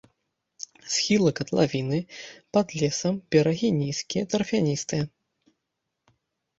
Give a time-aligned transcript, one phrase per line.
[0.93, 1.99] Схілы катлавіны
[2.59, 5.03] пад лесам, берагі нізкія, тарфяністыя.